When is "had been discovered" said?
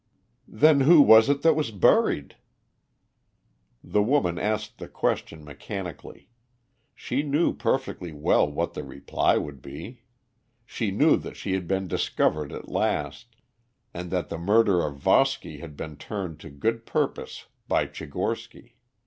11.53-12.51